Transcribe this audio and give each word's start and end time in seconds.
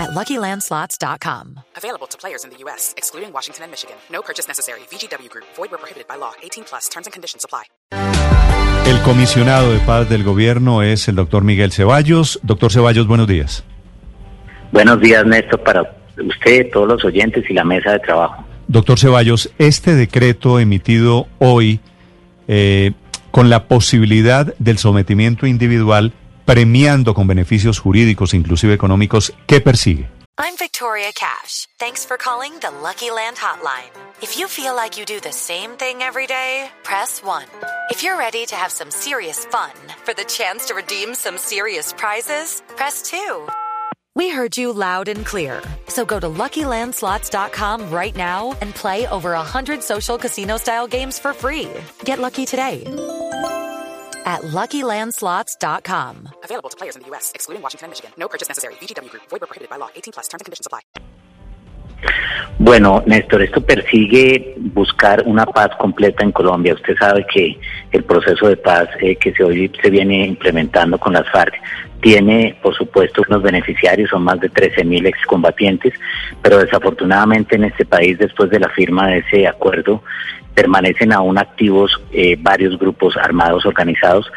at 0.00 0.10
LuckyLandSlots.com. 0.10 1.60
Available 1.76 2.06
to 2.08 2.16
players 2.18 2.44
in 2.44 2.50
the 2.50 2.56
U.S., 2.64 2.94
excluding 2.96 3.32
Washington 3.32 3.64
and 3.64 3.70
Michigan. 3.70 3.96
No 4.10 4.22
purchase 4.22 4.48
necessary. 4.48 4.80
VGW 4.90 5.28
Group. 5.28 5.44
Void 5.56 5.70
where 5.70 5.78
prohibited 5.78 6.08
by 6.08 6.16
law. 6.16 6.32
18 6.42 6.64
plus. 6.64 6.88
Terms 6.88 7.06
and 7.06 7.12
conditions 7.12 7.44
apply. 7.44 7.64
El 8.86 9.00
comisionado 9.02 9.70
de 9.72 9.78
paz 9.80 10.08
del 10.08 10.24
gobierno 10.24 10.82
es 10.82 11.06
el 11.06 11.14
doctor 11.14 11.44
Miguel 11.44 11.70
Ceballos. 11.70 12.40
Doctor 12.42 12.72
Ceballos, 12.72 13.06
buenos 13.06 13.28
días. 13.28 13.62
Buenos 14.72 15.00
días, 15.00 15.24
Néstor, 15.26 15.62
para 15.62 15.82
usted, 16.16 16.70
todos 16.72 16.88
los 16.88 17.04
oyentes 17.04 17.48
y 17.48 17.54
la 17.54 17.64
mesa 17.64 17.92
de 17.92 17.98
trabajo. 18.00 18.44
Doctor 18.68 18.98
Ceballos, 18.98 19.50
este 19.58 19.94
decreto 19.94 20.58
emitido 20.58 21.28
hoy 21.38 21.80
eh, 22.48 22.92
con 23.30 23.50
la 23.50 23.68
posibilidad 23.68 24.54
del 24.58 24.78
sometimiento 24.78 25.46
individual 25.46 26.12
premiando 26.50 27.14
con 27.14 27.28
beneficios 27.28 27.78
jurídicos, 27.78 28.34
inclusive 28.34 28.74
económicos, 28.74 29.32
¿qué 29.46 29.60
persigue? 29.60 30.08
I'm 30.36 30.56
Victoria 30.58 31.12
Cash. 31.14 31.68
Thanks 31.78 32.04
for 32.04 32.16
calling 32.16 32.54
the 32.60 32.72
Lucky 32.82 33.08
Land 33.08 33.36
Hotline. 33.36 33.92
If 34.20 34.36
you 34.36 34.48
feel 34.48 34.74
like 34.74 34.98
you 34.98 35.06
do 35.06 35.20
the 35.20 35.30
same 35.30 35.76
thing 35.78 36.02
every 36.02 36.26
day, 36.26 36.68
press 36.82 37.22
1. 37.22 37.44
If 37.90 38.02
you're 38.02 38.18
ready 38.18 38.46
to 38.46 38.56
have 38.56 38.72
some 38.72 38.90
serious 38.90 39.44
fun 39.44 39.70
for 40.04 40.12
the 40.12 40.24
chance 40.24 40.66
to 40.66 40.74
redeem 40.74 41.14
some 41.14 41.38
serious 41.38 41.92
prizes, 41.92 42.62
press 42.74 43.02
2. 43.02 43.46
We 44.16 44.28
heard 44.30 44.58
you 44.58 44.72
loud 44.72 45.06
and 45.06 45.24
clear. 45.24 45.62
So 45.86 46.04
go 46.04 46.18
to 46.18 46.26
LuckyLandSlots.com 46.26 47.92
right 47.92 48.16
now 48.16 48.56
and 48.60 48.74
play 48.74 49.06
over 49.06 49.34
100 49.34 49.84
social 49.84 50.18
casino-style 50.18 50.88
games 50.88 51.16
for 51.16 51.32
free. 51.32 51.70
Get 52.04 52.18
lucky 52.18 52.44
today 52.44 52.82
at 54.24 54.42
LuckyLandSlots.com. 54.42 56.28
Available 56.44 56.70
to 56.70 56.76
players 56.76 56.96
in 56.96 57.02
the 57.02 57.08
U.S., 57.08 57.32
excluding 57.34 57.62
Washington 57.62 57.86
and 57.86 57.90
Michigan. 57.90 58.12
No 58.16 58.28
purchase 58.28 58.48
necessary. 58.48 58.74
VGW 58.74 59.10
Group. 59.10 59.22
Void 59.28 59.40
prohibited 59.40 59.68
by 59.68 59.76
law. 59.76 59.88
18 59.94 60.12
plus. 60.12 60.28
Terms 60.28 60.42
and 60.42 60.46
conditions 60.46 60.66
apply. 60.66 60.80
Bueno, 62.58 63.02
Néstor, 63.06 63.42
esto 63.42 63.60
persigue 63.62 64.54
buscar 64.58 65.22
una 65.26 65.46
paz 65.46 65.70
completa 65.78 66.24
en 66.24 66.32
Colombia. 66.32 66.74
Usted 66.74 66.96
sabe 66.96 67.26
que 67.26 67.58
el 67.92 68.04
proceso 68.04 68.48
de 68.48 68.56
paz 68.56 68.88
eh, 69.00 69.16
que 69.16 69.32
se 69.32 69.42
hoy 69.44 69.72
se 69.82 69.90
viene 69.90 70.26
implementando 70.26 70.98
con 70.98 71.14
las 71.14 71.28
FARC 71.30 71.54
tiene, 72.00 72.56
por 72.62 72.74
supuesto, 72.74 73.22
unos 73.28 73.42
beneficiarios, 73.42 74.10
son 74.10 74.22
más 74.22 74.40
de 74.40 74.50
13.000 74.50 75.06
excombatientes, 75.06 75.92
pero 76.42 76.58
desafortunadamente 76.58 77.56
en 77.56 77.64
este 77.64 77.84
país, 77.84 78.18
después 78.18 78.50
de 78.50 78.60
la 78.60 78.68
firma 78.70 79.08
de 79.08 79.18
ese 79.18 79.46
acuerdo, 79.46 80.02
permanecen 80.54 81.12
aún 81.12 81.38
activos 81.38 82.00
eh, 82.12 82.36
varios 82.40 82.78
grupos 82.78 83.16
armados 83.16 83.66
organizados, 83.66 84.30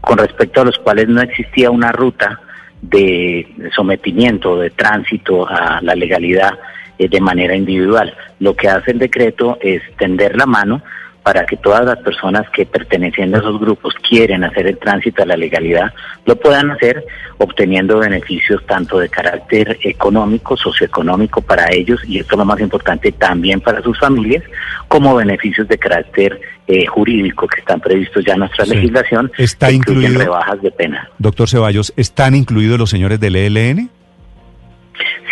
con 0.00 0.18
respecto 0.18 0.60
a 0.60 0.64
los 0.64 0.78
cuales 0.78 1.08
no 1.08 1.20
existía 1.20 1.70
una 1.70 1.92
ruta 1.92 2.40
de 2.80 3.46
sometimiento, 3.74 4.58
de 4.58 4.70
tránsito 4.70 5.48
a 5.48 5.80
la 5.82 5.94
legalidad 5.94 6.58
eh, 6.98 7.08
de 7.08 7.20
manera 7.20 7.56
individual. 7.56 8.14
Lo 8.38 8.54
que 8.54 8.68
hace 8.68 8.92
el 8.92 8.98
decreto 8.98 9.58
es 9.60 9.82
tender 9.96 10.36
la 10.36 10.46
mano 10.46 10.82
para 11.28 11.44
que 11.44 11.58
todas 11.58 11.84
las 11.84 11.98
personas 11.98 12.48
que 12.54 12.64
perteneciendo 12.64 13.36
a 13.36 13.40
esos 13.40 13.60
grupos 13.60 13.92
quieren 14.08 14.44
hacer 14.44 14.66
el 14.66 14.78
tránsito 14.78 15.22
a 15.22 15.26
la 15.26 15.36
legalidad, 15.36 15.92
lo 16.24 16.36
puedan 16.36 16.70
hacer 16.70 17.04
obteniendo 17.36 17.98
beneficios 17.98 18.64
tanto 18.64 18.98
de 18.98 19.10
carácter 19.10 19.78
económico, 19.82 20.56
socioeconómico 20.56 21.42
para 21.42 21.70
ellos, 21.70 22.00
y 22.06 22.18
esto 22.20 22.34
es 22.34 22.38
lo 22.38 22.46
más 22.46 22.58
importante 22.60 23.12
también 23.12 23.60
para 23.60 23.82
sus 23.82 23.98
familias, 23.98 24.42
como 24.88 25.14
beneficios 25.16 25.68
de 25.68 25.76
carácter 25.76 26.40
eh, 26.66 26.86
jurídico 26.86 27.46
que 27.46 27.60
están 27.60 27.80
previstos 27.80 28.24
ya 28.24 28.32
en 28.32 28.38
nuestra 28.38 28.64
Sí. 28.64 28.74
legislación, 28.74 29.30
Está 29.36 29.68
que 29.68 29.74
incluyen 29.74 30.12
incluido- 30.12 30.24
rebajas 30.24 30.62
de 30.62 30.70
pena. 30.70 31.10
Doctor 31.18 31.46
Ceballos, 31.50 31.92
¿están 31.98 32.34
incluidos 32.36 32.78
los 32.78 32.88
señores 32.88 33.20
del 33.20 33.36
ELN? 33.36 33.90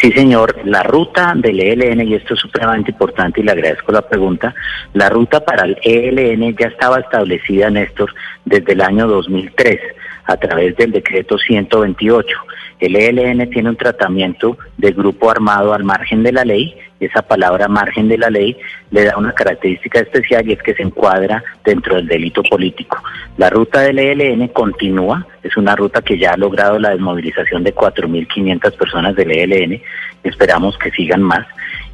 Sí, 0.01 0.13
señor, 0.13 0.61
la 0.65 0.83
ruta 0.83 1.33
del 1.35 1.59
ELN, 1.59 2.07
y 2.07 2.15
esto 2.15 2.35
es 2.35 2.41
supremamente 2.41 2.91
importante 2.91 3.41
y 3.41 3.45
le 3.45 3.53
agradezco 3.53 3.93
la 3.93 4.03
pregunta, 4.03 4.55
la 4.93 5.09
ruta 5.09 5.41
para 5.41 5.65
el 5.65 5.79
ELN 5.83 6.55
ya 6.55 6.67
estaba 6.67 7.01
establecida, 7.01 7.71
Néstor, 7.71 8.15
desde 8.45 8.73
el 8.73 8.83
año 8.83 9.07
2003 9.07 9.81
a 10.27 10.37
través 10.37 10.77
del 10.77 10.93
decreto 10.93 11.39
128. 11.39 12.37
El 12.79 12.97
ELN 12.97 13.49
tiene 13.51 13.71
un 13.71 13.77
tratamiento 13.77 14.59
de 14.77 14.93
grupo 14.93 15.31
armado 15.31 15.73
al 15.73 15.85
margen 15.85 16.23
de 16.23 16.33
la 16.33 16.45
ley, 16.45 16.77
esa 17.01 17.23
palabra 17.23 17.69
margen 17.69 18.09
de 18.09 18.19
la 18.19 18.31
ley 18.31 18.57
le 18.91 19.05
da 19.05 19.17
una 19.17 19.33
característica 19.33 20.01
especial 20.01 20.49
y 20.49 20.53
es 20.53 20.63
que 20.63 20.75
se 20.75 20.83
encuadra 20.83 21.43
dentro 21.65 21.97
del 21.97 22.07
delito 22.07 22.43
político. 22.43 23.03
La 23.37 23.51
ruta 23.51 23.81
del 23.81 23.99
ELN 23.99 24.49
continúa, 24.49 25.27
es 25.43 25.57
una 25.57 25.77
ruta 25.77 26.03
que 26.03 26.19
ya 26.19 26.33
ha 26.33 26.37
logrado 26.37 26.79
la 26.79 26.91
desmovilización 26.91 27.65
de 27.65 27.75
4.500 27.75 28.73
personas 28.77 29.15
del 29.17 29.31
ELN, 29.31 29.81
esperamos 30.23 30.77
que 30.79 30.91
sigan 30.91 31.23
más. 31.23 31.47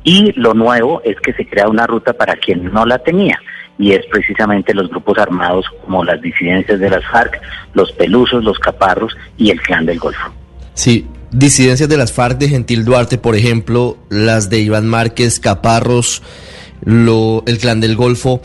Y 0.05 0.33
lo 0.33 0.55
nuevo 0.55 1.01
es 1.05 1.21
que 1.21 1.33
se 1.33 1.47
crea 1.47 1.69
una 1.69 1.87
ruta 1.87 2.13
para 2.13 2.35
quien 2.37 2.73
no 2.73 2.87
la 2.87 2.99
tenía, 2.99 3.41
y 3.79 3.93
es 3.93 4.05
precisamente 4.11 4.75
los 4.75 4.89
grupos 4.89 5.19
armados 5.19 5.67
como 5.85 6.05
las 6.05 6.21
disidencias 6.21 6.79
de 6.79 6.91
las 6.91 7.05
FARC, 7.11 7.41
los 7.75 7.93
pelusos, 7.93 8.45
los 8.45 8.59
caparros 8.59 9.17
y 9.37 9.51
el 9.51 9.61
clan 9.61 9.87
del 9.87 9.99
Golfo. 9.99 10.33
Sí, 10.75 11.07
disidencias 11.31 11.89
de 11.89 11.97
las 11.97 12.13
FARC 12.13 12.39
de 12.39 12.49
Gentil 12.49 12.85
Duarte, 12.85 13.19
por 13.19 13.37
ejemplo, 13.37 13.99
las 14.09 14.51
de 14.51 14.61
Iván 14.61 14.87
Márquez, 14.87 15.41
Caparros, 15.41 16.23
lo, 16.85 17.43
el 17.47 17.59
Clan 17.59 17.81
del 17.81 17.97
Golfo. 17.97 18.43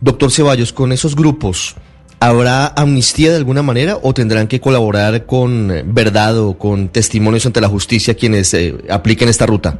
Doctor 0.00 0.30
Ceballos, 0.30 0.72
con 0.72 0.92
esos 0.92 1.14
grupos, 1.14 1.76
¿habrá 2.20 2.66
amnistía 2.68 3.30
de 3.30 3.36
alguna 3.36 3.62
manera 3.62 3.98
o 4.02 4.14
tendrán 4.14 4.48
que 4.48 4.60
colaborar 4.60 5.26
con 5.26 5.72
verdad 5.86 6.38
o 6.38 6.56
con 6.56 6.88
testimonios 6.88 7.44
ante 7.44 7.60
la 7.60 7.68
justicia 7.68 8.14
quienes 8.14 8.54
eh, 8.54 8.74
apliquen 8.88 9.28
esta 9.28 9.46
ruta? 9.46 9.78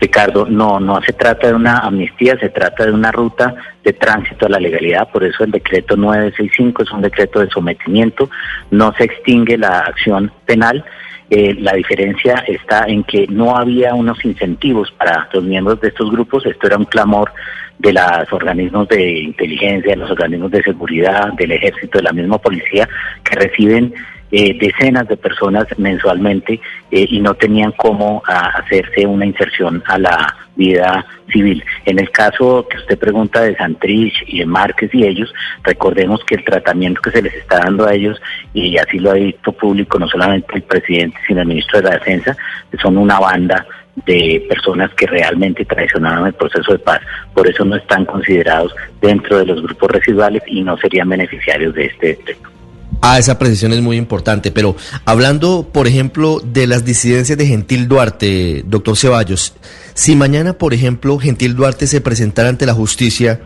Ricardo, 0.00 0.46
no, 0.46 0.78
no 0.78 1.00
se 1.02 1.12
trata 1.12 1.48
de 1.48 1.54
una 1.54 1.78
amnistía, 1.78 2.38
se 2.38 2.50
trata 2.50 2.86
de 2.86 2.92
una 2.92 3.10
ruta 3.10 3.54
de 3.82 3.92
tránsito 3.92 4.46
a 4.46 4.48
la 4.48 4.60
legalidad, 4.60 5.10
por 5.10 5.24
eso 5.24 5.44
el 5.44 5.50
decreto 5.50 5.96
965 5.96 6.82
es 6.84 6.92
un 6.92 7.02
decreto 7.02 7.40
de 7.40 7.50
sometimiento, 7.50 8.30
no 8.70 8.92
se 8.94 9.04
extingue 9.04 9.58
la 9.58 9.80
acción 9.80 10.30
penal, 10.46 10.84
eh, 11.30 11.54
la 11.58 11.72
diferencia 11.72 12.44
está 12.46 12.84
en 12.86 13.02
que 13.04 13.26
no 13.28 13.56
había 13.56 13.94
unos 13.94 14.24
incentivos 14.24 14.90
para 14.92 15.28
los 15.32 15.44
miembros 15.44 15.80
de 15.80 15.88
estos 15.88 16.10
grupos, 16.10 16.46
esto 16.46 16.66
era 16.68 16.78
un 16.78 16.84
clamor 16.84 17.32
de 17.78 17.92
los 17.92 18.32
organismos 18.32 18.88
de 18.88 19.20
inteligencia, 19.20 19.90
de 19.90 19.96
los 19.96 20.10
organismos 20.10 20.50
de 20.50 20.62
seguridad, 20.62 21.32
del 21.34 21.52
ejército, 21.52 21.98
de 21.98 22.04
la 22.04 22.12
misma 22.12 22.38
policía, 22.38 22.88
que 23.22 23.36
reciben 23.36 23.94
eh, 24.30 24.58
decenas 24.58 25.08
de 25.08 25.16
personas 25.16 25.66
mensualmente 25.78 26.60
eh, 26.90 27.06
y 27.08 27.20
no 27.20 27.34
tenían 27.34 27.72
cómo 27.72 28.22
ah, 28.26 28.52
hacerse 28.56 29.06
una 29.06 29.24
inserción 29.24 29.82
a 29.86 29.98
la 29.98 30.36
vida 30.54 31.06
civil. 31.32 31.64
En 31.84 31.98
el 31.98 32.10
caso 32.10 32.66
que 32.68 32.78
usted 32.78 32.98
pregunta 32.98 33.42
de 33.42 33.56
Santrich 33.56 34.24
y 34.26 34.40
de 34.40 34.46
Márquez 34.46 34.92
y 34.92 35.04
ellos, 35.04 35.32
recordemos 35.62 36.24
que 36.24 36.34
el 36.34 36.44
tratamiento 36.44 37.00
que 37.00 37.12
se 37.12 37.22
les 37.22 37.34
está 37.34 37.60
dando 37.60 37.86
a 37.86 37.94
ellos, 37.94 38.20
y 38.52 38.76
así 38.76 38.98
lo 38.98 39.12
ha 39.12 39.14
dicho 39.14 39.52
público 39.52 39.98
no 39.98 40.08
solamente 40.08 40.56
el 40.56 40.62
presidente, 40.62 41.16
sino 41.26 41.42
el 41.42 41.48
ministro 41.48 41.80
de 41.80 41.88
la 41.88 41.94
Defensa, 41.94 42.36
son 42.82 42.98
una 42.98 43.20
banda 43.20 43.66
de 44.06 44.44
personas 44.48 44.92
que 44.94 45.06
realmente 45.06 45.64
traicionaron 45.64 46.26
el 46.26 46.34
proceso 46.34 46.72
de 46.72 46.78
paz. 46.78 47.00
Por 47.34 47.48
eso 47.48 47.64
no 47.64 47.76
están 47.76 48.04
considerados 48.04 48.74
dentro 49.00 49.38
de 49.38 49.46
los 49.46 49.62
grupos 49.62 49.90
residuales 49.90 50.42
y 50.46 50.62
no 50.62 50.76
serían 50.76 51.08
beneficiarios 51.08 51.74
de 51.74 51.86
este 51.86 52.08
decreto. 52.08 52.57
Ah, 53.00 53.18
esa 53.18 53.38
precisión 53.38 53.72
es 53.72 53.80
muy 53.80 53.96
importante, 53.96 54.50
pero 54.50 54.76
hablando, 55.04 55.68
por 55.72 55.86
ejemplo, 55.86 56.42
de 56.44 56.66
las 56.66 56.84
disidencias 56.84 57.38
de 57.38 57.46
Gentil 57.46 57.86
Duarte, 57.86 58.64
doctor 58.66 58.96
Ceballos, 58.96 59.54
si 59.94 60.16
mañana, 60.16 60.54
por 60.54 60.74
ejemplo, 60.74 61.18
Gentil 61.18 61.54
Duarte 61.54 61.86
se 61.86 62.00
presentara 62.00 62.48
ante 62.48 62.66
la 62.66 62.74
justicia, 62.74 63.40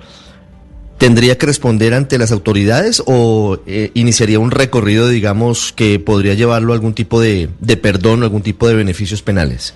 ¿tendría 0.97 1.37
que 1.37 1.47
responder 1.47 1.93
ante 1.93 2.17
las 2.17 2.33
autoridades 2.33 3.03
o 3.07 3.59
eh, 3.67 3.91
iniciaría 3.93 4.39
un 4.39 4.51
recorrido, 4.51 5.09
digamos, 5.09 5.73
que 5.73 5.99
podría 5.99 6.33
llevarlo 6.33 6.73
a 6.73 6.77
algún 6.77 6.95
tipo 6.95 7.21
de, 7.21 7.51
de 7.61 7.77
perdón 7.77 8.23
o 8.23 8.25
algún 8.25 8.43
tipo 8.43 8.67
de 8.69 8.75
beneficios 8.75 9.21
penales? 9.21 9.75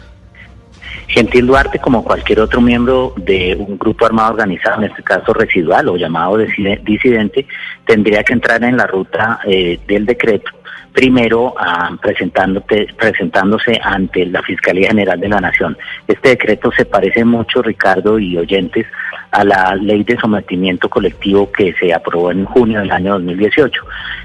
Gentil 1.08 1.46
Duarte, 1.46 1.78
como 1.78 2.02
cualquier 2.04 2.40
otro 2.40 2.60
miembro 2.60 3.14
de 3.16 3.54
un 3.58 3.78
grupo 3.78 4.06
armado 4.06 4.32
organizado, 4.32 4.82
en 4.82 4.90
este 4.90 5.02
caso 5.02 5.32
residual 5.32 5.88
o 5.88 5.96
llamado 5.96 6.36
diside- 6.38 6.80
disidente, 6.84 7.46
tendría 7.84 8.22
que 8.24 8.32
entrar 8.32 8.62
en 8.64 8.76
la 8.76 8.86
ruta 8.86 9.38
eh, 9.46 9.78
del 9.86 10.04
decreto, 10.04 10.50
primero 10.92 11.54
ah, 11.58 11.90
presentándote- 12.02 12.92
presentándose 12.96 13.78
ante 13.82 14.26
la 14.26 14.42
Fiscalía 14.42 14.88
General 14.88 15.18
de 15.20 15.28
la 15.28 15.40
Nación. 15.40 15.76
Este 16.08 16.30
decreto 16.30 16.72
se 16.76 16.84
parece 16.84 17.24
mucho, 17.24 17.62
Ricardo 17.62 18.18
y 18.18 18.36
oyentes, 18.36 18.86
a 19.30 19.44
la 19.44 19.74
ley 19.74 20.04
de 20.04 20.18
sometimiento 20.18 20.88
colectivo 20.88 21.50
que 21.52 21.74
se 21.74 21.92
aprobó 21.92 22.30
en 22.30 22.44
junio 22.44 22.80
del 22.80 22.90
año 22.90 23.14
2018. 23.14 23.82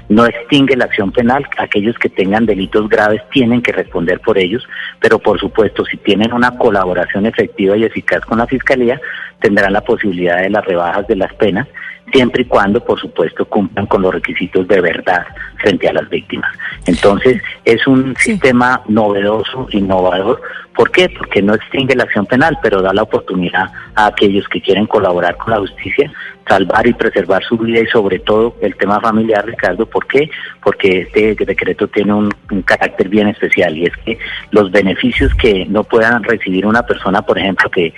No 0.08 0.26
extingue 0.26 0.76
la 0.76 0.84
acción 0.84 1.12
penal, 1.12 1.46
aquellos 1.58 1.98
que 1.98 2.08
tengan 2.08 2.46
delitos 2.46 2.88
graves 2.88 3.22
tienen 3.30 3.62
que 3.62 3.72
responder 3.72 4.20
por 4.20 4.38
ellos, 4.38 4.66
pero 5.00 5.18
por 5.18 5.38
supuesto 5.38 5.84
si 5.84 5.96
tienen 5.98 6.32
una 6.32 6.56
colaboración 6.56 7.26
efectiva 7.26 7.76
y 7.76 7.84
eficaz 7.84 8.24
con 8.24 8.38
la 8.38 8.46
Fiscalía, 8.46 9.00
tendrán 9.40 9.72
la 9.72 9.80
posibilidad 9.80 10.40
de 10.40 10.50
las 10.50 10.64
rebajas 10.64 11.06
de 11.06 11.16
las 11.16 11.32
penas 11.34 11.68
siempre 12.12 12.42
y 12.42 12.44
cuando, 12.44 12.84
por 12.84 13.00
supuesto, 13.00 13.44
cumplan 13.46 13.86
con 13.86 14.02
los 14.02 14.12
requisitos 14.12 14.66
de 14.68 14.80
verdad 14.80 15.26
frente 15.62 15.88
a 15.88 15.92
las 15.92 16.08
víctimas. 16.10 16.50
Entonces, 16.86 17.40
es 17.64 17.86
un 17.86 18.14
sistema 18.16 18.82
novedoso, 18.88 19.68
innovador. 19.70 20.40
¿Por 20.74 20.90
qué? 20.90 21.08
Porque 21.08 21.42
no 21.42 21.54
extingue 21.54 21.94
la 21.94 22.04
acción 22.04 22.26
penal, 22.26 22.58
pero 22.62 22.80
da 22.82 22.92
la 22.92 23.02
oportunidad 23.02 23.70
a 23.94 24.06
aquellos 24.06 24.48
que 24.48 24.60
quieren 24.60 24.86
colaborar 24.86 25.36
con 25.36 25.52
la 25.52 25.58
justicia, 25.58 26.10
salvar 26.48 26.86
y 26.86 26.94
preservar 26.94 27.44
su 27.44 27.58
vida 27.58 27.80
y 27.80 27.86
sobre 27.86 28.18
todo 28.18 28.56
el 28.62 28.74
tema 28.76 29.00
familiar, 29.00 29.44
Ricardo. 29.44 29.86
¿Por 29.86 30.06
qué? 30.06 30.30
Porque 30.62 31.02
este 31.02 31.34
decreto 31.44 31.88
tiene 31.88 32.14
un, 32.14 32.32
carácter 32.64 33.08
bien 33.08 33.28
especial 33.28 33.76
y 33.76 33.86
es 33.86 33.96
que 33.98 34.18
los 34.50 34.70
beneficios 34.70 35.34
que 35.34 35.66
no 35.66 35.84
puedan 35.84 36.22
recibir 36.22 36.66
una 36.66 36.82
persona, 36.82 37.22
por 37.22 37.38
ejemplo, 37.38 37.70
que 37.70 37.92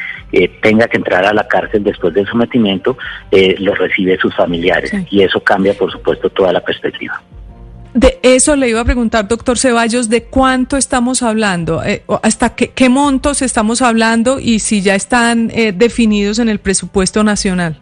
tenga 0.61 0.87
que 0.89 0.97
entrar 0.97 1.25
a 1.25 1.33
la 1.33 1.47
cárcel 1.47 1.85
después 1.85 2.15
del 2.15 2.27
sometimiento, 2.27 2.97
eh, 3.31 3.57
los 3.59 3.79
recibe 3.79 4.17
sus 4.19 4.35
familiares 4.35 4.93
y 5.11 5.23
eso 5.23 5.41
cambia, 5.41 5.75
por 5.75 5.91
supuesto, 5.91 6.31
toda 6.31 6.53
la 6.53 6.61
perspectiva. 6.61 7.21
De 7.95 8.19
eso 8.25 8.57
le 8.57 8.69
iba 8.69 8.81
a 8.81 8.85
preguntar, 8.85 9.29
doctor 9.29 9.57
Ceballos, 9.57 10.09
¿de 10.09 10.25
cuánto 10.25 10.77
estamos 10.77 11.23
hablando? 11.23 11.85
Eh, 11.85 12.03
¿Hasta 12.25 12.57
qué, 12.57 12.89
montos 12.89 13.41
estamos 13.41 13.83
hablando 13.83 14.41
y 14.41 14.59
si 14.59 14.83
ya 14.83 14.97
están 14.97 15.53
eh, 15.55 15.71
definidos 15.71 16.41
en 16.41 16.49
el 16.49 16.59
presupuesto 16.59 17.23
nacional? 17.23 17.79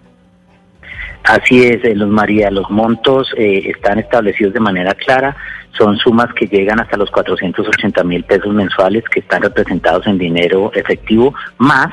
Así 1.24 1.64
es, 1.64 1.82
eh, 1.82 1.94
Luz 1.94 2.10
María, 2.10 2.50
los 2.50 2.68
montos 2.70 3.32
están 3.38 4.00
establecidos 4.00 4.52
de 4.52 4.60
manera 4.60 4.92
clara, 4.92 5.34
son 5.78 5.96
sumas 5.96 6.30
que 6.34 6.46
llegan 6.46 6.78
hasta 6.78 6.98
los 6.98 7.10
480 7.10 8.04
mil 8.04 8.22
pesos 8.24 8.52
mensuales 8.52 9.04
que 9.08 9.20
están 9.20 9.40
representados 9.40 10.06
en 10.06 10.18
dinero 10.18 10.70
efectivo, 10.74 11.32
más 11.56 11.88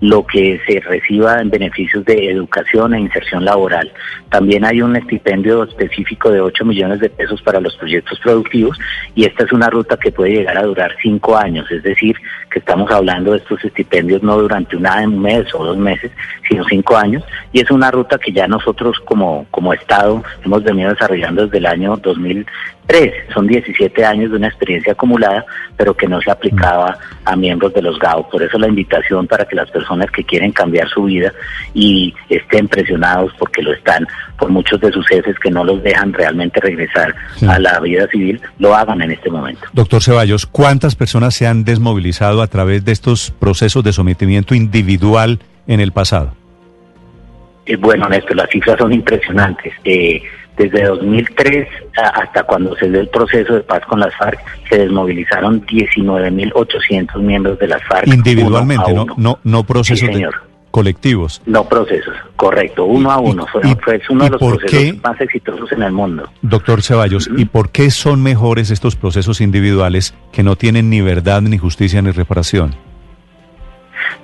lo 0.00 0.26
que 0.26 0.60
se 0.66 0.80
reciba 0.80 1.40
en 1.40 1.50
beneficios 1.50 2.04
de 2.04 2.30
educación 2.30 2.94
e 2.94 3.00
inserción 3.00 3.44
laboral. 3.44 3.92
También 4.28 4.64
hay 4.64 4.82
un 4.82 4.96
estipendio 4.96 5.64
específico 5.64 6.30
de 6.30 6.40
8 6.40 6.64
millones 6.64 7.00
de 7.00 7.10
pesos 7.10 7.40
para 7.42 7.60
los 7.60 7.76
proyectos 7.76 8.18
productivos 8.20 8.78
y 9.14 9.24
esta 9.24 9.44
es 9.44 9.52
una 9.52 9.70
ruta 9.70 9.96
que 9.96 10.12
puede 10.12 10.32
llegar 10.32 10.58
a 10.58 10.62
durar 10.62 10.94
cinco 11.02 11.36
años, 11.36 11.70
es 11.70 11.82
decir, 11.82 12.16
que 12.50 12.58
estamos 12.58 12.90
hablando 12.90 13.32
de 13.32 13.38
estos 13.38 13.64
estipendios 13.64 14.22
no 14.22 14.38
durante 14.38 14.76
un 14.76 14.84
mes 15.20 15.46
o 15.54 15.64
dos 15.64 15.76
meses, 15.76 16.10
sino 16.48 16.64
cinco 16.64 16.96
años 16.96 17.22
y 17.52 17.60
es 17.60 17.70
una 17.70 17.90
ruta 17.90 18.18
que 18.18 18.32
ya 18.32 18.46
nosotros 18.46 18.98
como, 19.04 19.46
como 19.50 19.72
Estado 19.72 20.22
hemos 20.44 20.62
venido 20.62 20.90
desarrollando 20.90 21.44
desde 21.44 21.58
el 21.58 21.66
año 21.66 21.96
2000 21.96 22.46
tres, 22.86 23.12
son 23.32 23.46
17 23.46 24.04
años 24.04 24.30
de 24.30 24.36
una 24.36 24.48
experiencia 24.48 24.92
acumulada, 24.92 25.44
pero 25.76 25.94
que 25.94 26.06
no 26.06 26.20
se 26.20 26.30
aplicaba 26.30 26.98
a 27.24 27.36
miembros 27.36 27.72
de 27.74 27.82
los 27.82 27.98
GAO. 27.98 28.28
Por 28.28 28.42
eso 28.42 28.58
la 28.58 28.68
invitación 28.68 29.26
para 29.26 29.44
que 29.46 29.56
las 29.56 29.63
personas 29.70 30.10
que 30.10 30.24
quieren 30.24 30.52
cambiar 30.52 30.88
su 30.88 31.04
vida 31.04 31.32
y 31.74 32.14
estén 32.28 32.68
presionados 32.68 33.32
porque 33.38 33.62
lo 33.62 33.72
están 33.72 34.06
por 34.38 34.50
muchos 34.50 34.80
de 34.80 34.90
sus 34.92 35.06
jefes 35.06 35.38
que 35.38 35.50
no 35.50 35.64
los 35.64 35.82
dejan 35.82 36.12
realmente 36.12 36.60
regresar 36.60 37.14
a 37.46 37.58
la 37.58 37.78
vida 37.80 38.06
civil, 38.08 38.40
lo 38.58 38.74
hagan 38.74 39.02
en 39.02 39.12
este 39.12 39.30
momento. 39.30 39.62
Doctor 39.72 40.02
Ceballos, 40.02 40.46
¿cuántas 40.46 40.94
personas 40.94 41.34
se 41.34 41.46
han 41.46 41.64
desmovilizado 41.64 42.42
a 42.42 42.46
través 42.46 42.84
de 42.84 42.92
estos 42.92 43.30
procesos 43.30 43.84
de 43.84 43.92
sometimiento 43.92 44.54
individual 44.54 45.38
en 45.66 45.80
el 45.80 45.92
pasado? 45.92 46.34
Eh, 47.66 47.76
bueno, 47.76 48.08
Néstor, 48.08 48.36
las 48.36 48.50
cifras 48.50 48.76
son 48.78 48.92
impresionantes. 48.92 49.72
Eh, 49.84 50.22
desde 50.56 50.84
2003 50.84 51.68
hasta 51.96 52.44
cuando 52.44 52.76
se 52.76 52.88
dio 52.88 53.00
el 53.00 53.08
proceso 53.08 53.54
de 53.54 53.60
paz 53.60 53.82
con 53.86 54.00
las 54.00 54.14
FARC, 54.16 54.38
se 54.68 54.78
desmovilizaron 54.78 55.64
19.800 55.66 57.18
miembros 57.20 57.58
de 57.58 57.68
las 57.68 57.82
FARC. 57.84 58.06
Individualmente, 58.08 58.92
no, 58.92 59.06
no, 59.16 59.38
no 59.42 59.64
procesos 59.64 60.08
colectivos. 60.74 61.40
No 61.46 61.68
procesos, 61.68 62.16
correcto, 62.34 62.84
uno 62.84 63.12
a 63.12 63.18
uno. 63.20 63.46
Fue, 63.46 63.62
uno 64.10 64.24
de 64.24 64.30
los 64.30 64.40
procesos 64.40 65.00
más 65.04 65.20
exitosos 65.20 65.70
en 65.70 65.84
el 65.84 65.92
mundo. 65.92 66.28
Doctor 66.42 66.82
Ceballos, 66.82 67.30
¿y 67.36 67.44
por 67.44 67.70
qué 67.70 67.92
son 67.92 68.20
mejores 68.24 68.72
estos 68.72 68.96
procesos 68.96 69.40
individuales 69.40 70.14
que 70.32 70.42
no 70.42 70.56
tienen 70.56 70.90
ni 70.90 71.00
verdad, 71.00 71.42
ni 71.42 71.58
justicia, 71.58 72.02
ni 72.02 72.10
reparación? 72.10 72.74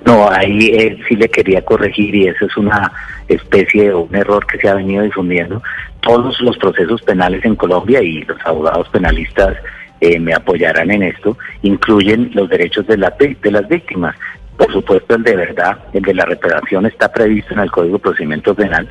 No, 0.05 0.29
ahí 0.29 0.67
eh, 0.73 0.99
sí 1.07 1.15
le 1.15 1.29
quería 1.29 1.63
corregir 1.63 2.15
y 2.15 2.27
eso 2.27 2.45
es 2.45 2.57
una 2.57 2.91
especie 3.27 3.89
de 3.89 3.93
un 3.93 4.15
error 4.15 4.45
que 4.45 4.57
se 4.57 4.67
ha 4.67 4.75
venido 4.75 5.03
difundiendo. 5.03 5.61
Todos 6.01 6.39
los 6.41 6.57
procesos 6.57 7.01
penales 7.03 7.45
en 7.45 7.55
Colombia 7.55 8.01
y 8.01 8.23
los 8.23 8.37
abogados 8.45 8.89
penalistas 8.89 9.57
eh, 9.99 10.19
me 10.19 10.33
apoyarán 10.33 10.89
en 10.89 11.03
esto, 11.03 11.37
incluyen 11.61 12.31
los 12.33 12.49
derechos 12.49 12.87
de, 12.87 12.97
de 12.97 13.51
las 13.51 13.67
víctimas. 13.67 14.15
Por 14.57 14.71
supuesto, 14.73 15.15
el 15.15 15.23
de 15.23 15.35
verdad, 15.35 15.77
el 15.93 16.01
de 16.01 16.13
la 16.13 16.25
reparación 16.25 16.87
está 16.87 17.11
previsto 17.11 17.53
en 17.53 17.59
el 17.59 17.71
Código 17.71 17.97
de 17.97 18.03
Procedimiento 18.03 18.55
Penal 18.55 18.89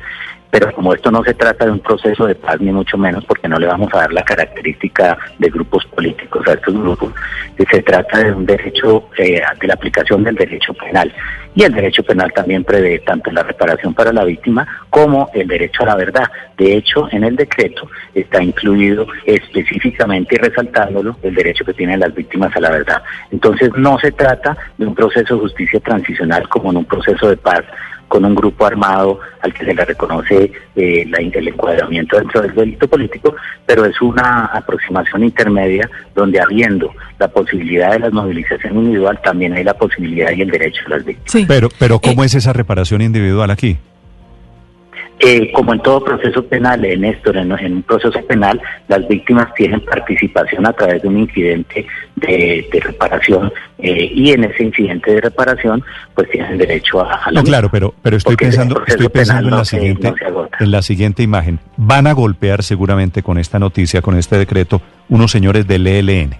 pero 0.51 0.71
como 0.73 0.93
esto 0.93 1.09
no 1.09 1.23
se 1.23 1.33
trata 1.33 1.65
de 1.65 1.71
un 1.71 1.79
proceso 1.79 2.27
de 2.27 2.35
paz, 2.35 2.59
ni 2.59 2.71
mucho 2.71 2.97
menos, 2.97 3.25
porque 3.25 3.47
no 3.47 3.57
le 3.57 3.67
vamos 3.67 3.89
a 3.93 3.99
dar 3.99 4.13
la 4.13 4.23
característica 4.23 5.17
de 5.39 5.49
grupos 5.49 5.85
políticos 5.85 6.45
a 6.47 6.53
estos 6.53 6.73
grupos, 6.73 7.13
se 7.69 7.81
trata 7.81 8.19
de 8.19 8.31
un 8.31 8.45
derecho, 8.45 9.09
eh, 9.17 9.41
de 9.59 9.67
la 9.67 9.73
aplicación 9.73 10.23
del 10.23 10.35
derecho 10.35 10.73
penal. 10.73 11.13
Y 11.53 11.63
el 11.63 11.73
derecho 11.73 12.03
penal 12.03 12.31
también 12.33 12.63
prevé 12.63 12.99
tanto 12.99 13.29
la 13.31 13.43
reparación 13.43 13.93
para 13.93 14.13
la 14.13 14.23
víctima 14.23 14.65
como 14.89 15.29
el 15.33 15.47
derecho 15.47 15.83
a 15.83 15.87
la 15.87 15.95
verdad. 15.95 16.23
De 16.57 16.75
hecho, 16.75 17.07
en 17.11 17.23
el 17.23 17.35
decreto 17.35 17.89
está 18.13 18.41
incluido 18.41 19.07
específicamente 19.25 20.35
y 20.35 20.37
resaltándolo 20.37 21.17
el 21.23 21.35
derecho 21.35 21.65
que 21.65 21.73
tienen 21.73 21.99
las 21.99 22.13
víctimas 22.13 22.55
a 22.55 22.61
la 22.61 22.71
verdad. 22.71 23.03
Entonces, 23.31 23.69
no 23.75 23.99
se 23.99 24.11
trata 24.11 24.57
de 24.77 24.87
un 24.87 24.95
proceso 24.95 25.35
de 25.35 25.41
justicia 25.41 25.79
transicional 25.81 26.47
como 26.47 26.71
en 26.71 26.77
un 26.77 26.85
proceso 26.85 27.29
de 27.29 27.37
paz 27.37 27.63
con 28.11 28.25
un 28.25 28.35
grupo 28.35 28.65
armado 28.65 29.21
al 29.41 29.53
que 29.53 29.63
se 29.63 29.73
le 29.73 29.85
reconoce 29.85 30.51
eh, 30.75 31.05
la, 31.07 31.19
el 31.19 31.47
encuadramiento 31.47 32.17
dentro 32.17 32.41
del 32.41 32.53
delito 32.53 32.85
político, 32.89 33.33
pero 33.65 33.85
es 33.85 34.01
una 34.01 34.47
aproximación 34.47 35.23
intermedia 35.23 35.89
donde 36.13 36.41
habiendo 36.41 36.91
la 37.17 37.29
posibilidad 37.29 37.93
de 37.93 37.99
la 37.99 38.09
movilización 38.09 38.75
individual, 38.75 39.17
también 39.23 39.53
hay 39.53 39.63
la 39.63 39.75
posibilidad 39.75 40.29
y 40.31 40.41
el 40.41 40.51
derecho 40.51 40.81
de 40.83 40.89
las 40.89 41.05
víctimas. 41.05 41.47
Pero, 41.47 41.69
pero 41.79 41.99
¿cómo 41.99 42.23
eh, 42.23 42.25
es 42.25 42.35
esa 42.35 42.51
reparación 42.51 43.01
individual 43.01 43.49
aquí? 43.49 43.77
Eh, 45.23 45.51
como 45.51 45.73
en 45.73 45.79
todo 45.81 46.03
proceso 46.03 46.43
penal, 46.43 46.83
en 46.83 47.05
esto, 47.05 47.31
en, 47.31 47.51
un 47.51 47.83
proceso 47.83 48.19
penal, 48.25 48.59
las 48.87 49.07
víctimas 49.07 49.53
tienen 49.53 49.79
participación 49.81 50.65
a 50.65 50.73
través 50.73 51.03
de 51.03 51.07
un 51.07 51.19
incidente 51.19 51.85
de, 52.15 52.67
reparación 52.83 53.53
eh, 53.77 54.11
y 54.15 54.31
en 54.31 54.45
ese 54.45 54.63
incidente 54.63 55.11
de 55.13 55.21
reparación, 55.21 55.83
pues 56.15 56.27
tienen 56.31 56.57
derecho 56.57 57.01
a, 57.01 57.29
la. 57.29 57.39
No, 57.39 57.43
claro, 57.43 57.69
pero 57.71 57.93
pero 58.01 58.17
estoy 58.17 58.35
pensando, 58.35 58.81
estoy 58.87 59.09
pensando 59.09 59.49
en 59.49 59.55
la 59.57 59.65
siguiente, 59.65 60.13
en 60.59 60.71
la 60.71 60.81
siguiente 60.81 61.21
imagen. 61.21 61.59
Van 61.77 62.07
a 62.07 62.13
golpear 62.13 62.63
seguramente 62.63 63.21
con 63.21 63.37
esta 63.37 63.59
noticia, 63.59 64.01
con 64.01 64.17
este 64.17 64.39
decreto, 64.39 64.81
unos 65.07 65.29
señores 65.29 65.67
del 65.67 65.85
ELN 65.85 66.35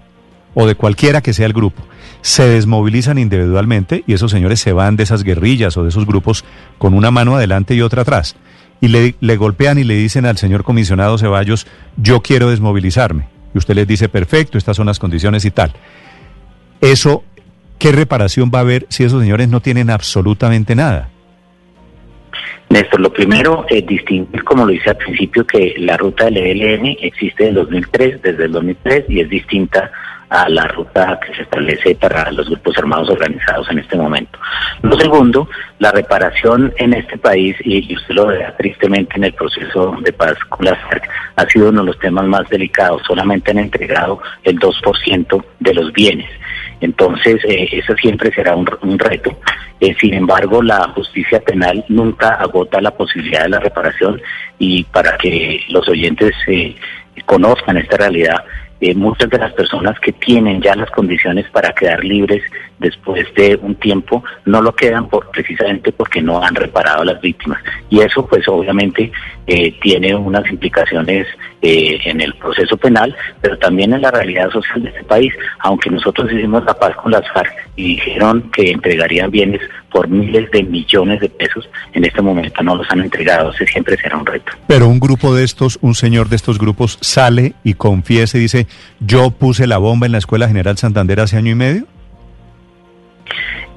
o 0.55 0.65
de 0.65 0.73
cualquiera 0.73 1.21
que 1.21 1.33
sea 1.33 1.45
el 1.45 1.53
grupo 1.53 1.83
se 2.21 2.47
desmovilizan 2.47 3.17
individualmente 3.17 4.03
y 4.05 4.13
esos 4.13 4.31
señores 4.31 4.59
se 4.59 4.73
van 4.73 4.95
de 4.95 5.03
esas 5.03 5.23
guerrillas 5.23 5.77
o 5.77 5.83
de 5.83 5.89
esos 5.89 6.05
grupos 6.05 6.45
con 6.77 6.93
una 6.93 7.09
mano 7.09 7.35
adelante 7.35 7.73
y 7.73 7.81
otra 7.81 8.01
atrás 8.03 8.35
y 8.81 8.87
le, 8.87 9.15
le 9.21 9.37
golpean 9.37 9.77
y 9.77 9.83
le 9.83 9.93
dicen 9.93 10.25
al 10.25 10.37
señor 10.37 10.63
comisionado 10.63 11.17
Ceballos, 11.17 11.67
yo 11.95 12.21
quiero 12.21 12.49
desmovilizarme. 12.49 13.27
Y 13.53 13.59
usted 13.59 13.75
les 13.75 13.87
dice, 13.87 14.09
perfecto, 14.09 14.57
estas 14.57 14.75
son 14.75 14.87
las 14.87 14.99
condiciones 14.99 15.45
y 15.45 15.51
tal. 15.51 15.73
Eso, 16.81 17.23
¿qué 17.77 17.91
reparación 17.91 18.51
va 18.53 18.59
a 18.59 18.61
haber 18.63 18.87
si 18.89 19.03
esos 19.03 19.21
señores 19.21 19.47
no 19.47 19.61
tienen 19.61 19.89
absolutamente 19.91 20.75
nada? 20.75 21.09
Néstor, 22.69 23.01
lo 23.01 23.11
primero 23.11 23.65
es 23.69 23.85
distinguir, 23.85 24.43
como 24.43 24.65
lo 24.65 24.71
hice 24.71 24.89
al 24.89 24.97
principio, 24.97 25.45
que 25.45 25.75
la 25.77 25.97
ruta 25.97 26.25
del 26.25 26.37
ELN 26.37 26.97
existe 27.01 27.49
en 27.49 27.53
2003, 27.55 28.21
desde 28.21 28.45
el 28.45 28.51
2003, 28.53 29.05
y 29.09 29.19
es 29.19 29.29
distinta 29.29 29.91
a 30.31 30.47
la 30.47 30.65
ruta 30.67 31.19
que 31.19 31.35
se 31.35 31.41
establece 31.41 31.93
para 31.95 32.31
los 32.31 32.47
grupos 32.47 32.77
armados 32.77 33.09
organizados 33.09 33.69
en 33.69 33.79
este 33.79 33.97
momento. 33.97 34.39
Lo 34.81 34.97
segundo, 34.97 35.49
la 35.79 35.91
reparación 35.91 36.73
en 36.77 36.93
este 36.93 37.17
país, 37.17 37.57
y 37.65 37.93
usted 37.93 38.15
lo 38.15 38.27
vea 38.27 38.55
tristemente 38.55 39.17
en 39.17 39.25
el 39.25 39.33
proceso 39.33 39.97
de 40.01 40.13
paz 40.13 40.35
con 40.47 40.65
la 40.65 40.75
FARC, 40.75 41.09
ha 41.35 41.45
sido 41.49 41.67
uno 41.69 41.81
de 41.81 41.87
los 41.87 41.99
temas 41.99 42.23
más 42.25 42.49
delicados. 42.49 43.01
Solamente 43.05 43.51
han 43.51 43.57
entregado 43.57 44.21
el 44.43 44.57
2% 44.57 45.43
de 45.59 45.73
los 45.73 45.91
bienes. 45.91 46.29
Entonces, 46.79 47.43
eh, 47.43 47.67
eso 47.69 47.93
siempre 47.97 48.33
será 48.33 48.55
un, 48.55 48.65
reto. 48.97 49.37
Eh, 49.81 49.93
sin 49.99 50.13
embargo, 50.13 50.63
la 50.63 50.87
justicia 50.95 51.41
penal 51.41 51.83
nunca 51.89 52.35
agota 52.35 52.79
la 52.79 52.91
posibilidad 52.91 53.43
de 53.43 53.49
la 53.49 53.59
reparación 53.59 54.21
y 54.57 54.85
para 54.85 55.17
que 55.17 55.61
los 55.67 55.87
oyentes 55.89 56.31
eh, 56.47 56.73
conozcan 57.25 57.77
esta 57.77 57.97
realidad, 57.97 58.43
muchas 58.95 59.29
de 59.29 59.37
las 59.37 59.53
personas 59.53 59.99
que 59.99 60.11
tienen 60.11 60.61
ya 60.61 60.75
las 60.75 60.89
condiciones 60.89 61.47
para 61.51 61.73
quedar 61.73 62.03
libres 62.03 62.43
después 62.81 63.31
de 63.35 63.57
un 63.61 63.75
tiempo 63.75 64.23
no 64.45 64.61
lo 64.61 64.73
quedan 64.73 65.07
por 65.07 65.29
precisamente 65.29 65.91
porque 65.91 66.21
no 66.21 66.43
han 66.43 66.55
reparado 66.55 67.03
a 67.03 67.05
las 67.05 67.21
víctimas. 67.21 67.63
Y 67.89 68.01
eso 68.01 68.25
pues 68.25 68.47
obviamente 68.47 69.11
eh, 69.47 69.77
tiene 69.81 70.15
unas 70.15 70.49
implicaciones 70.49 71.27
eh, 71.61 71.99
en 72.05 72.21
el 72.21 72.33
proceso 72.35 72.75
penal 72.77 73.15
pero 73.39 73.57
también 73.59 73.93
en 73.93 74.01
la 74.01 74.09
realidad 74.09 74.49
social 74.49 74.81
de 74.81 74.89
este 74.89 75.03
país. 75.03 75.33
Aunque 75.59 75.91
nosotros 75.91 76.31
hicimos 76.31 76.65
la 76.65 76.73
paz 76.73 76.95
con 76.95 77.11
las 77.11 77.23
FARC 77.31 77.53
y 77.75 77.95
dijeron 77.95 78.49
que 78.51 78.71
entregarían 78.71 79.29
bienes 79.29 79.61
por 79.91 80.07
miles 80.07 80.49
de 80.51 80.63
millones 80.63 81.19
de 81.19 81.29
pesos 81.29 81.69
en 81.93 82.05
este 82.05 82.21
momento 82.21 82.63
no 82.63 82.75
los 82.75 82.89
han 82.89 83.01
entregado. 83.01 83.51
Ese 83.51 83.67
siempre 83.67 83.95
será 83.97 84.17
un 84.17 84.25
reto. 84.25 84.51
Pero 84.67 84.87
un 84.87 84.99
grupo 84.99 85.35
de 85.35 85.43
estos 85.43 85.77
un 85.81 85.93
señor 85.93 86.29
de 86.29 86.35
estos 86.35 86.57
grupos 86.57 86.97
sale 87.01 87.53
y 87.63 87.75
confiesa 87.75 88.37
y 88.37 88.41
dice 88.41 88.67
yo 88.99 89.29
puse 89.29 89.67
la 89.67 89.77
bomba 89.77 90.07
en 90.07 90.13
la 90.13 90.17
escuela 90.17 90.47
General 90.47 90.77
Santander 90.77 91.19
hace 91.19 91.37
año 91.37 91.51
y 91.51 91.55
medio 91.55 91.85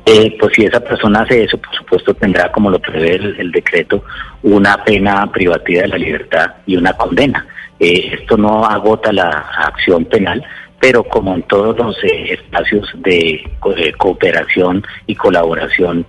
eh, 0.07 0.37
pues 0.39 0.53
si 0.55 0.65
esa 0.65 0.81
persona 0.81 1.21
hace 1.23 1.45
eso, 1.45 1.57
por 1.59 1.75
supuesto 1.75 2.15
tendrá, 2.15 2.53
como 2.53 2.71
lo 2.71 2.79
prevé 2.79 3.15
el, 3.15 3.51
decreto, 3.51 4.05
una 4.43 4.85
pena 4.85 5.31
privativa 5.33 5.83
de 5.83 5.89
la 5.89 5.97
libertad 5.99 6.55
y 6.67 6.77
una 6.77 6.93
condena. 6.93 7.47
Eh, 7.81 8.11
esto 8.21 8.37
no 8.37 8.65
agota 8.65 9.13
la 9.13 9.31
acción 9.31 10.05
penal, 10.05 10.45
pero 10.79 11.05
como 11.05 11.35
en 11.35 11.43
todos 11.45 11.77
los 11.79 11.97
eh, 12.05 12.35
espacios 12.35 12.87
de, 12.97 13.51
cooperación 13.97 14.85
y 15.07 15.15
colaboración 15.15 16.07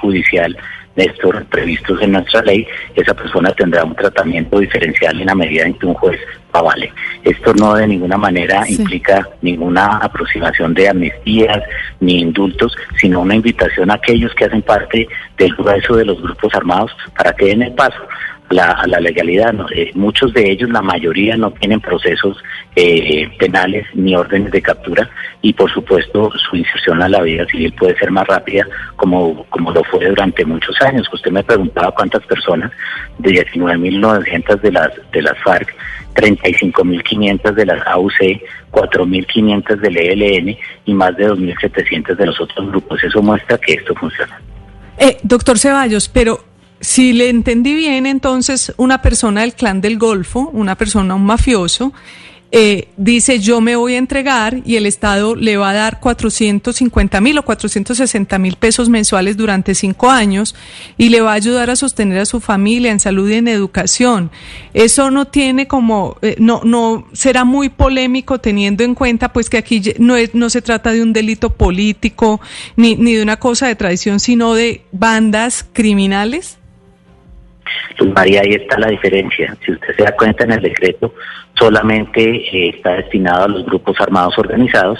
judicial, 0.00 0.56
estos 1.04 1.44
previstos 1.50 2.00
en 2.02 2.12
nuestra 2.12 2.42
ley, 2.42 2.66
esa 2.94 3.14
persona 3.14 3.52
tendrá 3.52 3.84
un 3.84 3.94
tratamiento 3.94 4.58
diferencial 4.58 5.20
en 5.20 5.26
la 5.26 5.34
medida 5.34 5.64
en 5.64 5.74
que 5.74 5.86
un 5.86 5.94
juez 5.94 6.18
avale. 6.52 6.92
Esto 7.24 7.54
no 7.54 7.74
de 7.74 7.86
ninguna 7.86 8.16
manera 8.16 8.64
implica 8.68 9.28
ninguna 9.42 9.98
aproximación 9.98 10.74
de 10.74 10.88
amnistías 10.88 11.62
ni 12.00 12.20
indultos, 12.20 12.76
sino 12.98 13.20
una 13.20 13.34
invitación 13.34 13.90
a 13.90 13.94
aquellos 13.94 14.34
que 14.34 14.46
hacen 14.46 14.62
parte 14.62 15.08
del 15.36 15.54
grueso 15.54 15.96
de 15.96 16.04
los 16.04 16.20
grupos 16.20 16.54
armados 16.54 16.90
para 17.16 17.32
que 17.32 17.46
den 17.46 17.62
el 17.62 17.72
paso 17.72 17.98
la, 18.50 18.72
a 18.72 18.86
la 18.86 19.00
legalidad. 19.00 19.54
Eh, 19.74 19.90
muchos 19.94 20.32
de 20.32 20.50
ellos, 20.50 20.70
la 20.70 20.82
mayoría, 20.82 21.36
no 21.36 21.50
tienen 21.50 21.80
procesos 21.80 22.38
eh, 22.76 23.28
penales 23.38 23.86
ni 23.94 24.14
órdenes 24.14 24.50
de 24.52 24.62
captura 24.62 25.10
y, 25.40 25.52
por 25.52 25.72
supuesto, 25.72 26.30
su 26.36 26.56
inserción 26.56 27.00
a 27.02 27.08
la 27.08 27.22
vida 27.22 27.46
civil 27.46 27.72
puede 27.72 27.96
ser 27.96 28.10
más 28.10 28.26
rápida, 28.26 28.66
como, 28.96 29.44
como 29.50 29.70
lo 29.70 29.84
fue 29.84 30.06
durante 30.08 30.44
muchos 30.44 30.80
años. 30.82 31.08
Usted 31.12 31.30
me 31.30 31.44
preguntaba 31.44 31.92
cuántas 31.92 32.24
personas, 32.26 32.72
de 33.18 33.30
19.900 33.30 34.60
de 34.60 34.72
las, 34.72 34.90
de 35.12 35.22
las 35.22 35.38
FARC, 35.44 35.74
35.500 36.14 37.52
de 37.52 37.66
las 37.66 37.86
AUC, 37.86 38.42
4.500 38.72 39.76
del 39.76 39.96
ELN 39.96 40.56
y 40.84 40.94
más 40.94 41.16
de 41.16 41.30
2.700 41.30 42.16
de 42.16 42.26
los 42.26 42.40
otros 42.40 42.68
grupos. 42.68 43.02
Eso 43.04 43.22
muestra 43.22 43.58
que 43.58 43.74
esto 43.74 43.94
funciona. 43.94 44.40
Eh, 44.98 45.18
doctor 45.22 45.58
Ceballos, 45.58 46.08
pero 46.08 46.40
si 46.80 47.12
le 47.12 47.28
entendí 47.28 47.74
bien, 47.74 48.06
entonces 48.06 48.74
una 48.76 49.00
persona 49.02 49.42
del 49.42 49.54
clan 49.54 49.80
del 49.80 49.98
Golfo, 49.98 50.50
una 50.52 50.76
persona, 50.76 51.14
un 51.14 51.24
mafioso, 51.24 51.92
eh, 52.50 52.88
dice 52.96 53.40
yo 53.40 53.60
me 53.60 53.76
voy 53.76 53.94
a 53.94 53.98
entregar 53.98 54.62
y 54.64 54.76
el 54.76 54.86
Estado 54.86 55.36
le 55.36 55.58
va 55.58 55.70
a 55.70 55.74
dar 55.74 56.00
450 56.00 57.20
mil 57.20 57.36
o 57.36 57.44
460 57.44 58.38
mil 58.38 58.56
pesos 58.56 58.88
mensuales 58.88 59.36
durante 59.36 59.74
cinco 59.74 60.10
años 60.10 60.54
y 60.96 61.10
le 61.10 61.20
va 61.20 61.32
a 61.32 61.34
ayudar 61.34 61.68
a 61.68 61.76
sostener 61.76 62.20
a 62.20 62.24
su 62.24 62.40
familia 62.40 62.90
en 62.90 63.00
salud 63.00 63.28
y 63.28 63.34
en 63.34 63.48
educación. 63.48 64.30
Eso 64.72 65.10
no 65.10 65.26
tiene 65.26 65.68
como, 65.68 66.16
eh, 66.22 66.36
no, 66.38 66.62
no 66.64 67.06
será 67.12 67.44
muy 67.44 67.68
polémico 67.68 68.38
teniendo 68.38 68.82
en 68.82 68.94
cuenta 68.94 69.30
pues 69.32 69.50
que 69.50 69.58
aquí 69.58 69.82
no, 69.98 70.16
es, 70.16 70.34
no 70.34 70.48
se 70.48 70.62
trata 70.62 70.92
de 70.92 71.02
un 71.02 71.12
delito 71.12 71.50
político 71.50 72.40
ni, 72.76 72.96
ni 72.96 73.14
de 73.14 73.22
una 73.22 73.38
cosa 73.38 73.66
de 73.66 73.74
tradición, 73.74 74.20
sino 74.20 74.54
de 74.54 74.84
bandas 74.92 75.66
criminales. 75.72 76.58
Pues 77.96 78.10
María, 78.12 78.42
ahí 78.42 78.52
está 78.52 78.78
la 78.78 78.88
diferencia. 78.88 79.56
Si 79.64 79.72
usted 79.72 79.96
se 79.96 80.02
da 80.02 80.12
cuenta 80.12 80.44
en 80.44 80.52
el 80.52 80.62
decreto, 80.62 81.14
solamente 81.58 82.22
eh, 82.22 82.70
está 82.76 82.94
destinado 82.94 83.44
a 83.44 83.48
los 83.48 83.64
grupos 83.66 84.00
armados 84.00 84.38
organizados 84.38 84.98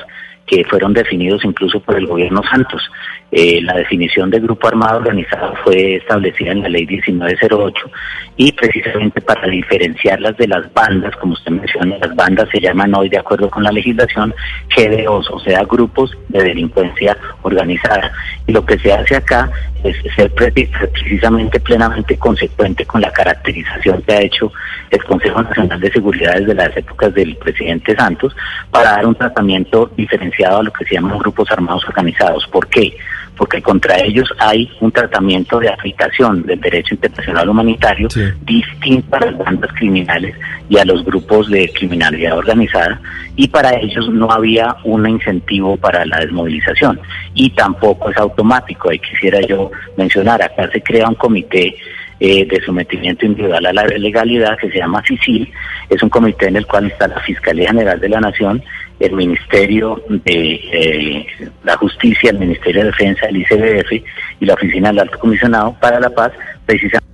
que 0.48 0.64
fueron 0.64 0.92
definidos 0.92 1.44
incluso 1.44 1.80
por 1.80 1.96
el 1.96 2.06
gobierno 2.06 2.42
Santos. 2.50 2.82
Eh, 3.30 3.60
la 3.62 3.74
definición 3.74 4.30
de 4.30 4.40
grupo 4.40 4.68
armado 4.68 4.96
organizado 4.96 5.54
fue 5.62 5.96
establecida 5.96 6.52
en 6.52 6.62
la 6.62 6.68
ley 6.70 6.86
1908 6.86 7.90
y 8.38 8.52
precisamente 8.52 9.20
para 9.20 9.46
diferenciarlas 9.48 10.34
de 10.38 10.48
las 10.48 10.72
bandas, 10.72 11.14
como 11.16 11.34
usted 11.34 11.50
menciona, 11.50 11.98
las 11.98 12.16
bandas 12.16 12.48
se 12.50 12.60
llaman 12.60 12.94
hoy 12.94 13.10
de 13.10 13.18
acuerdo 13.18 13.50
con 13.50 13.64
la 13.64 13.72
legislación 13.72 14.34
GDOs, 14.74 15.30
o 15.30 15.40
sea, 15.40 15.62
grupos 15.64 16.16
de 16.28 16.42
delincuencia 16.42 17.18
organizada. 17.42 18.10
Y 18.46 18.52
lo 18.52 18.64
que 18.64 18.78
se 18.78 18.92
hace 18.92 19.16
acá 19.16 19.50
es 19.84 19.96
ser 20.16 20.32
precisamente 20.32 21.60
plenamente 21.60 22.16
consecuente 22.16 22.86
con 22.86 23.00
la 23.00 23.12
caracterización 23.12 24.02
que 24.02 24.12
ha 24.14 24.22
hecho 24.22 24.50
el 24.90 25.04
Consejo 25.04 25.42
Nacional 25.42 25.80
de 25.80 25.92
Seguridad 25.92 26.34
desde 26.38 26.54
las 26.54 26.76
épocas 26.76 27.12
del 27.14 27.36
presidente 27.36 27.94
Santos 27.94 28.34
para 28.70 28.92
dar 28.92 29.06
un 29.06 29.14
tratamiento 29.14 29.90
diferenciado 29.96 30.37
a 30.44 30.62
lo 30.62 30.72
que 30.72 30.84
se 30.84 30.94
llaman 30.94 31.18
grupos 31.18 31.50
armados 31.50 31.84
organizados. 31.86 32.46
¿Por 32.46 32.66
qué? 32.68 32.94
porque 33.38 33.62
contra 33.62 33.96
ellos 34.04 34.28
hay 34.38 34.68
un 34.80 34.90
tratamiento 34.90 35.60
de 35.60 35.68
aplicación 35.68 36.42
del 36.42 36.60
derecho 36.60 36.94
internacional 36.94 37.48
humanitario 37.48 38.08
distinto 38.42 39.16
a 39.16 39.20
las 39.20 39.38
bandas 39.38 39.70
criminales 39.74 40.34
y 40.68 40.76
a 40.76 40.84
los 40.84 41.04
grupos 41.04 41.48
de 41.48 41.72
criminalidad 41.72 42.36
organizada 42.36 43.00
y 43.36 43.46
para 43.46 43.78
ellos 43.78 44.10
no 44.10 44.30
había 44.30 44.76
un 44.82 45.08
incentivo 45.08 45.76
para 45.76 46.04
la 46.04 46.18
desmovilización 46.18 47.00
y 47.32 47.50
tampoco 47.50 48.10
es 48.10 48.16
automático. 48.16 48.90
Ahí 48.90 48.98
quisiera 48.98 49.40
yo 49.42 49.70
mencionar, 49.96 50.42
acá 50.42 50.68
se 50.72 50.82
crea 50.82 51.08
un 51.08 51.14
comité 51.14 51.76
eh, 52.20 52.44
de 52.46 52.60
sometimiento 52.64 53.26
individual 53.26 53.66
a 53.66 53.72
la 53.72 53.84
legalidad 53.84 54.58
que 54.58 54.70
se 54.70 54.78
llama 54.78 55.02
CICIL, 55.06 55.52
es 55.88 56.02
un 56.02 56.08
comité 56.08 56.48
en 56.48 56.56
el 56.56 56.66
cual 56.66 56.86
está 56.86 57.08
la 57.08 57.20
Fiscalía 57.20 57.68
General 57.68 58.00
de 58.00 58.08
la 58.08 58.20
Nación 58.20 58.62
el 59.00 59.12
Ministerio 59.12 60.02
de 60.08 60.60
eh, 60.72 61.26
la 61.64 61.76
Justicia, 61.76 62.30
el 62.30 62.38
Ministerio 62.38 62.82
de 62.82 62.86
Defensa, 62.88 63.26
el 63.26 63.36
ICBF 63.36 63.92
y 64.40 64.44
la 64.44 64.54
Oficina 64.54 64.88
del 64.88 65.00
Alto 65.00 65.18
Comisionado 65.18 65.76
para 65.80 66.00
la 66.00 66.10
Paz, 66.10 66.32
precisamente. 66.66 67.06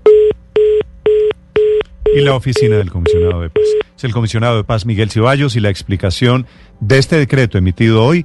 Y 2.15 2.21
la 2.21 2.35
Oficina 2.35 2.77
del 2.77 2.91
Comisionado 2.91 3.41
de 3.43 3.51
Paz. 3.51 3.65
Es 3.97 4.05
el 4.05 4.13
Comisionado 4.13 4.57
de 4.57 4.65
Paz 4.65 4.87
Miguel 4.87 5.11
Ceballos 5.11 5.57
y 5.57 5.61
la 5.61 5.71
explicación 5.71 6.47
de 6.81 6.99
este 6.99 7.17
decreto 7.17 7.59
emitido 7.59 8.05
hoy. 8.05 8.25